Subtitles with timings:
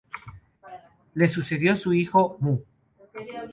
[1.13, 2.61] Le sucedió su hijo, Mu.